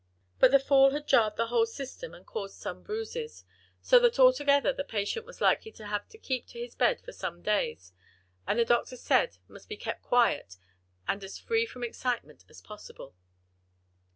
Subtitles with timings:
[0.39, 3.45] But the fall had jarred the whole system and caused some bruises;
[3.83, 7.43] so that altogether the patient was likely to have to keep his bed for some
[7.43, 7.93] days,
[8.47, 10.57] and the doctor said must be kept quiet
[11.07, 13.13] and as free from excitement as possible.